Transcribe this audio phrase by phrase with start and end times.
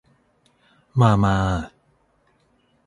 [0.99, 1.37] มามา